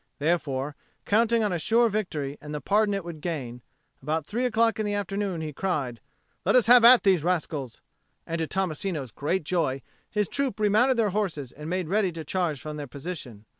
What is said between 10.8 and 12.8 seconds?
their horses and made ready to charge from